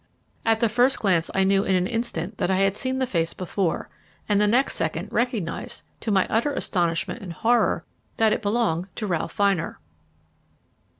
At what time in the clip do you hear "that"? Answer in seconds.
2.39-2.49, 8.17-8.33